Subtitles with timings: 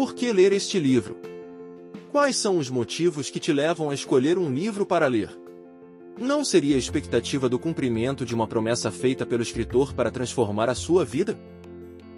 [0.00, 1.18] Por que ler este livro?
[2.10, 5.28] Quais são os motivos que te levam a escolher um livro para ler?
[6.18, 10.74] Não seria a expectativa do cumprimento de uma promessa feita pelo escritor para transformar a
[10.74, 11.38] sua vida?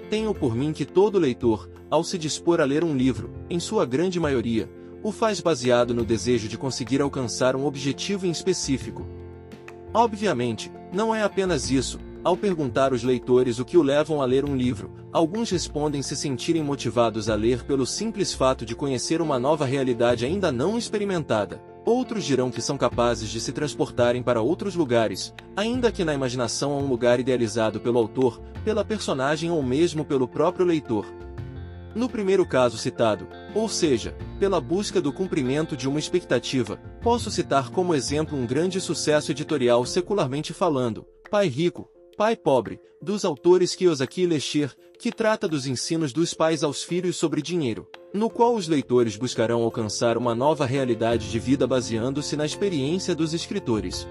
[0.09, 3.85] Tenho por mim que todo leitor, ao se dispor a ler um livro, em sua
[3.85, 4.71] grande maioria,
[5.03, 9.05] o faz baseado no desejo de conseguir alcançar um objetivo em específico.
[9.93, 14.45] Obviamente, não é apenas isso, ao perguntar os leitores o que o levam a ler
[14.45, 19.39] um livro, alguns respondem se sentirem motivados a ler pelo simples fato de conhecer uma
[19.39, 21.61] nova realidade ainda não experimentada.
[21.85, 26.73] Outros dirão que são capazes de se transportarem para outros lugares, ainda que na imaginação
[26.73, 31.05] a um lugar idealizado pelo autor, pela personagem ou mesmo pelo próprio leitor.
[31.95, 37.71] No primeiro caso citado, ou seja, pela busca do cumprimento de uma expectativa, posso citar
[37.71, 41.91] como exemplo um grande sucesso editorial secularmente falando, Pai Rico,
[42.23, 47.17] Pai Pobre, dos autores Kiyosaki e Lesher, que trata dos ensinos dos pais aos filhos
[47.17, 52.47] sobre dinheiro, no qual os leitores buscarão alcançar uma nova realidade de vida baseando-se na
[52.47, 54.07] experiência dos escritores.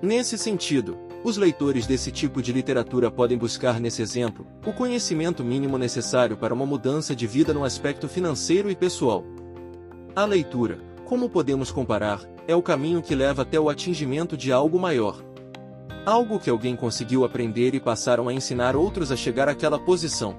[0.00, 5.76] Nesse sentido, os leitores desse tipo de literatura podem buscar nesse exemplo o conhecimento mínimo
[5.76, 9.22] necessário para uma mudança de vida no aspecto financeiro e pessoal.
[10.16, 14.78] A leitura, como podemos comparar, é o caminho que leva até o atingimento de algo
[14.78, 15.22] maior.
[16.08, 20.38] Algo que alguém conseguiu aprender e passaram a ensinar outros a chegar àquela posição.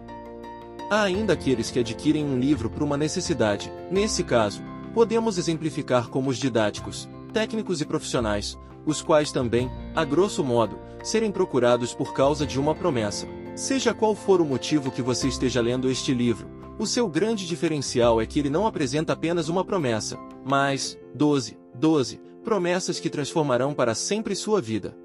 [0.90, 3.72] Há ainda aqueles que adquirem um livro por uma necessidade.
[3.92, 4.64] Nesse caso,
[4.96, 11.32] podemos exemplificar como os didáticos, técnicos e profissionais, os quais também, a grosso modo, serem
[11.32, 13.28] procurados por causa de uma promessa.
[13.54, 16.48] Seja qual for o motivo que você esteja lendo este livro,
[16.80, 22.20] o seu grande diferencial é que ele não apresenta apenas uma promessa, mas 12, 12
[22.44, 24.98] promessas que transformarão para sempre sua vida.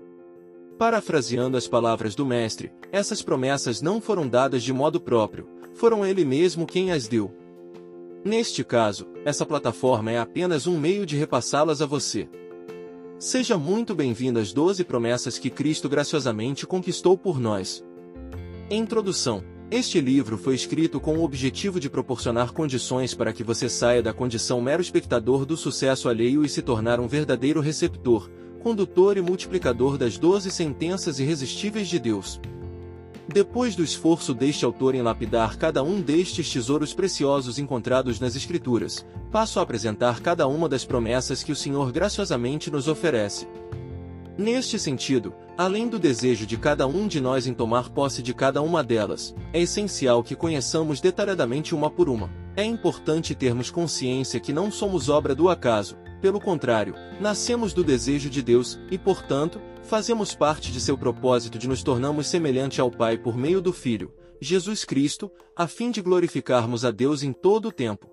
[0.79, 6.25] Parafraseando as palavras do Mestre, essas promessas não foram dadas de modo próprio, foram ele
[6.25, 7.33] mesmo quem as deu.
[8.25, 12.29] Neste caso, essa plataforma é apenas um meio de repassá-las a você.
[13.21, 17.85] Seja muito bem-vindo às 12 promessas que Cristo graciosamente conquistou por nós.
[18.69, 24.03] Introdução Este livro foi escrito com o objetivo de proporcionar condições para que você saia
[24.03, 28.29] da condição mero espectador do sucesso alheio e se tornar um verdadeiro receptor,
[28.65, 32.41] condutor e multiplicador das doze sentenças irresistíveis de Deus.
[33.29, 39.05] Depois do esforço deste autor em lapidar cada um destes tesouros preciosos encontrados nas Escrituras,
[39.31, 43.47] passo a apresentar cada uma das promessas que o Senhor graciosamente nos oferece.
[44.39, 48.63] Neste sentido, além do desejo de cada um de nós em tomar posse de cada
[48.63, 52.31] uma delas, é essencial que conheçamos detalhadamente uma por uma.
[52.57, 58.31] É importante termos consciência que não somos obra do acaso, pelo contrário, nascemos do desejo
[58.31, 63.19] de Deus e, portanto, fazemos parte de seu propósito de nos tornarmos semelhante ao Pai
[63.19, 67.71] por meio do Filho, Jesus Cristo, a fim de glorificarmos a Deus em todo o
[67.71, 68.09] tempo.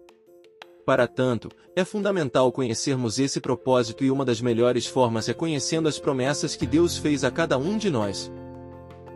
[0.85, 5.97] Para tanto, é fundamental conhecermos esse propósito e uma das melhores formas é conhecendo as
[5.97, 8.29] promessas que Deus fez a cada um de nós.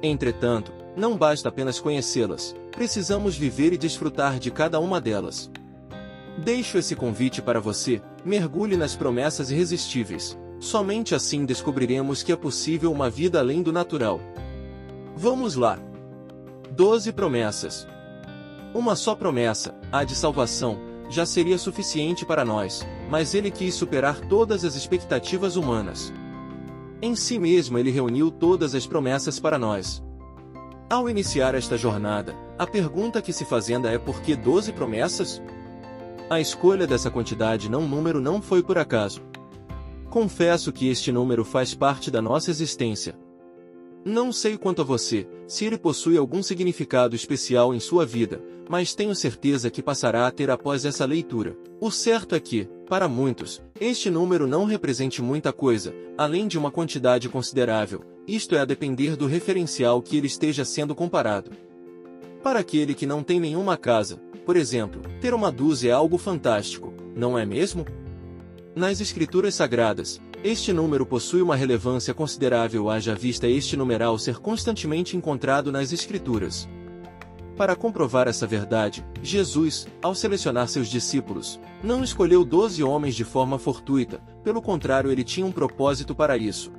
[0.02, 5.52] Entretanto, não basta apenas conhecê-las, precisamos viver e desfrutar de cada uma delas.
[6.38, 10.38] Deixo esse convite para você, mergulhe nas promessas irresistíveis.
[10.60, 14.20] Somente assim descobriremos que é possível uma vida além do natural.
[15.16, 15.80] Vamos lá!
[16.72, 17.88] 12 promessas.
[18.74, 20.78] Uma só promessa, a de salvação,
[21.10, 26.14] já seria suficiente para nós, mas ele quis superar todas as expectativas humanas.
[27.02, 30.04] Em si mesmo ele reuniu todas as promessas para nós.
[30.90, 35.42] Ao iniciar esta jornada, a pergunta que se fazenda é por que 12 promessas?
[36.28, 39.22] A escolha dessa quantidade não número não foi por acaso.
[40.10, 43.16] Confesso que este número faz parte da nossa existência.
[44.04, 48.96] Não sei quanto a você, se ele possui algum significado especial em sua vida, mas
[48.96, 51.56] tenho certeza que passará a ter após essa leitura.
[51.80, 56.72] O certo é que, para muitos, este número não represente muita coisa, além de uma
[56.72, 61.52] quantidade considerável, isto é a depender do referencial que ele esteja sendo comparado.
[62.46, 66.94] Para aquele que não tem nenhuma casa, por exemplo, ter uma dúzia é algo fantástico,
[67.16, 67.84] não é mesmo?
[68.76, 75.18] Nas escrituras sagradas, este número possui uma relevância considerável haja vista este numeral ser constantemente
[75.18, 76.70] encontrado nas escrituras.
[77.58, 83.58] Para comprovar essa verdade, Jesus, ao selecionar seus discípulos, não escolheu doze homens de forma
[83.58, 86.72] fortuita, pelo contrário ele tinha um propósito para isso.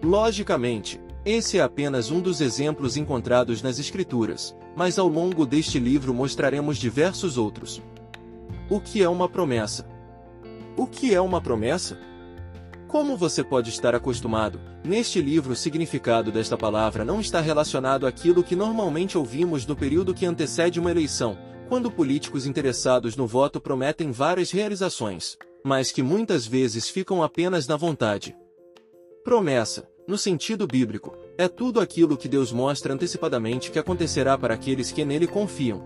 [0.00, 6.14] Logicamente, esse é apenas um dos exemplos encontrados nas Escrituras, mas ao longo deste livro
[6.14, 7.82] mostraremos diversos outros.
[8.70, 9.88] O que é uma promessa?
[10.76, 11.98] O que é uma promessa?
[12.86, 18.44] Como você pode estar acostumado, neste livro o significado desta palavra não está relacionado àquilo
[18.44, 21.36] que normalmente ouvimos no período que antecede uma eleição,
[21.68, 27.76] quando políticos interessados no voto prometem várias realizações, mas que muitas vezes ficam apenas na
[27.76, 28.36] vontade.
[29.24, 34.92] Promessa, no sentido bíblico, é tudo aquilo que Deus mostra antecipadamente que acontecerá para aqueles
[34.92, 35.82] que nele confiam.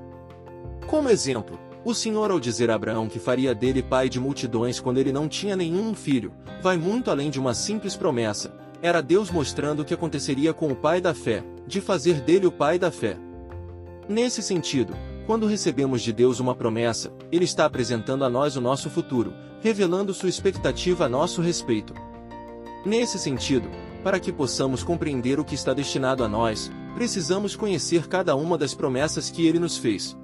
[0.86, 4.98] Como exemplo, o Senhor, ao dizer a Abraão que faria dele pai de multidões quando
[4.98, 8.54] ele não tinha nenhum filho, vai muito além de uma simples promessa.
[8.82, 12.52] Era Deus mostrando o que aconteceria com o pai da fé, de fazer dele o
[12.52, 13.16] pai da fé.
[14.06, 14.94] Nesse sentido,
[15.26, 19.32] quando recebemos de Deus uma promessa, Ele está apresentando a nós o nosso futuro,
[19.62, 21.94] revelando sua expectativa a nosso respeito.
[22.84, 23.70] Nesse sentido,
[24.02, 28.74] para que possamos compreender o que está destinado a nós, precisamos conhecer cada uma das
[28.74, 30.16] promessas que Ele nos fez.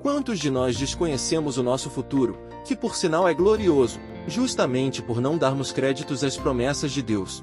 [0.00, 5.36] Quantos de nós desconhecemos o nosso futuro, que por sinal é glorioso, justamente por não
[5.36, 7.42] darmos créditos às promessas de Deus?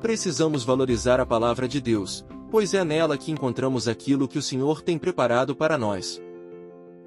[0.00, 4.82] Precisamos valorizar a palavra de Deus, pois é nela que encontramos aquilo que o Senhor
[4.82, 6.22] tem preparado para nós.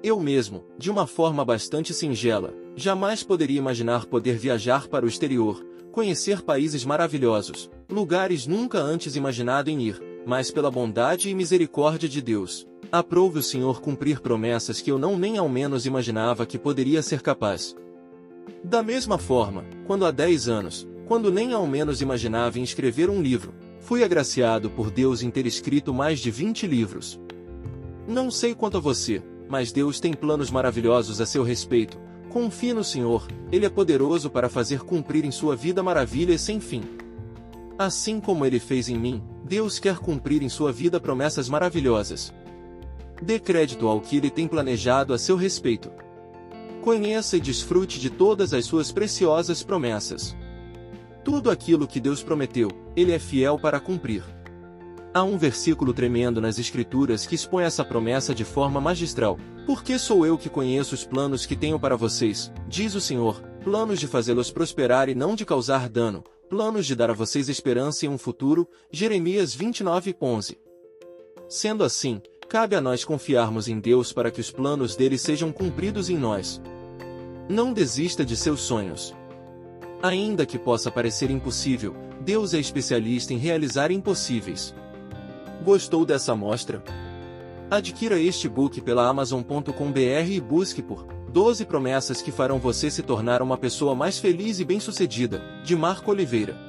[0.02, 5.64] Eu mesmo, de uma forma bastante singela, jamais poderia imaginar poder viajar para o exterior,
[5.98, 12.22] conhecer países maravilhosos, lugares nunca antes imaginado em ir, mas pela bondade e misericórdia de
[12.22, 17.02] Deus, aprove o Senhor cumprir promessas que eu não nem ao menos imaginava que poderia
[17.02, 17.74] ser capaz.
[18.62, 23.20] Da mesma forma, quando há 10 anos, quando nem ao menos imaginava em escrever um
[23.20, 27.18] livro, Fui agraciado por Deus em ter escrito mais de 20 livros.
[28.06, 31.98] Não sei quanto a você, mas Deus tem planos maravilhosos a seu respeito.
[32.30, 36.82] Confie no Senhor, Ele é poderoso para fazer cumprir em sua vida maravilhas sem fim.
[37.78, 42.34] Assim como Ele fez em mim, Deus quer cumprir em sua vida promessas maravilhosas.
[43.22, 45.90] Dê crédito ao que Ele tem planejado a seu respeito.
[46.82, 50.36] Conheça e desfrute de todas as suas preciosas promessas.
[51.24, 54.22] Tudo aquilo que Deus prometeu, Ele é fiel para cumprir.
[55.12, 59.38] Há um versículo tremendo nas Escrituras que expõe essa promessa de forma magistral.
[59.66, 63.98] Porque sou eu que conheço os planos que tenho para vocês, diz o Senhor, planos
[63.98, 68.08] de fazê-los prosperar e não de causar dano, planos de dar a vocês esperança em
[68.08, 68.68] um futuro.
[68.90, 70.58] Jeremias 29, 11.
[71.48, 76.10] Sendo assim, cabe a nós confiarmos em Deus para que os planos dele sejam cumpridos
[76.10, 76.60] em nós.
[77.48, 79.14] Não desista de seus sonhos.
[80.02, 84.74] Ainda que possa parecer impossível, Deus é especialista em realizar impossíveis.
[85.68, 86.82] Gostou dessa amostra?
[87.70, 93.42] Adquira este book pela Amazon.com.br e busque por 12 promessas que farão você se tornar
[93.42, 96.67] uma pessoa mais feliz e bem-sucedida, de Marco Oliveira.